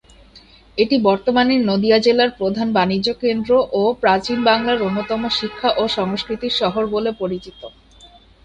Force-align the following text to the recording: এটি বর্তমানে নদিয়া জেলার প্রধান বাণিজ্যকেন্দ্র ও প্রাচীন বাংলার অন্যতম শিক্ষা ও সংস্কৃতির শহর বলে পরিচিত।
এটি 0.77 0.95
বর্তমানে 1.03 1.53
নদিয়া 1.69 1.97
জেলার 1.99 2.31
প্রধান 2.39 2.67
বাণিজ্যকেন্দ্র 2.73 3.51
ও 3.73 3.91
প্রাচীন 4.01 4.37
বাংলার 4.43 4.79
অন্যতম 4.81 5.21
শিক্ষা 5.39 5.69
ও 5.75 5.93
সংস্কৃতির 5.97 6.53
শহর 6.61 6.83
বলে 6.87 7.11
পরিচিত। 7.17 7.61